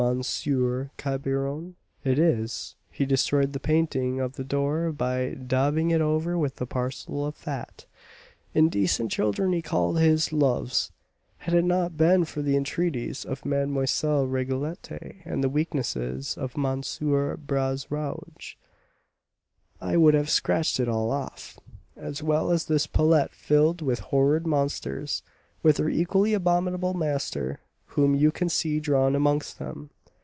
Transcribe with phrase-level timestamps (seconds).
[0.97, 6.59] Cabrion?" "It is; he destroyed the painting of the door by daubing it over with
[6.59, 7.85] a parcel of fat,
[8.55, 10.91] indecent children he called his loves.
[11.37, 14.25] Had it not been for the entreaties of Mlle.
[14.25, 16.81] Rigolette, and the weakness of M.
[17.45, 18.55] Bras Rouge,
[19.79, 21.59] I would have scratched it all off,
[21.95, 25.21] as well as this palette filled with horrid monsters,
[25.61, 27.59] with their equally abominable master,
[27.95, 29.89] whom you can see drawn amongst them.